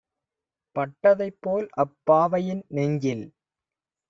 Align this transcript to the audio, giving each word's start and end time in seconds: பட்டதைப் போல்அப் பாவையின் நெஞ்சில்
பட்டதைப் 0.75 1.37
போல்அப் 1.41 1.95
பாவையின் 2.03 2.63
நெஞ்சில் 2.69 3.25